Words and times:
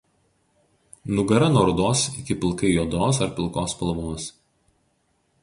Nugara 1.19 1.49
nuo 1.51 1.65
rudos 1.67 2.01
iki 2.21 2.39
pilkai 2.41 2.73
juodos 2.79 3.21
ar 3.27 3.31
pilkos 3.37 3.77
spalvos. 3.79 4.29